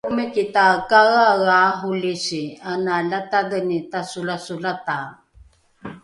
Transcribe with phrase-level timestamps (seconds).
[0.09, 5.09] omiki takaeaea arolisi ana latadheni tasolasolatae